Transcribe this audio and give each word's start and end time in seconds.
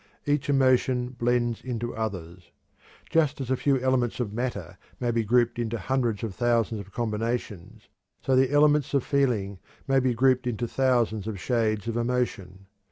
Each 0.25 0.49
emotion 0.49 1.09
blends 1.09 1.63
into 1.63 1.93
others. 1.95 2.49
Just 3.11 3.39
as 3.39 3.51
a 3.51 3.55
few 3.55 3.77
elements 3.79 4.19
of 4.19 4.33
matter 4.33 4.79
may 4.99 5.11
be 5.11 5.23
grouped 5.23 5.59
into 5.59 5.77
hundreds 5.77 6.23
of 6.23 6.33
thousands 6.33 6.79
of 6.81 6.91
combinations, 6.91 7.87
so 8.19 8.35
the 8.35 8.49
elements 8.51 8.95
of 8.95 9.03
feeling 9.03 9.59
may 9.87 9.99
be 9.99 10.15
grouped 10.15 10.47
into 10.47 10.67
thousands 10.67 11.27
of 11.27 11.39
shades 11.39 11.87
of 11.87 11.97
emotion. 11.97 12.65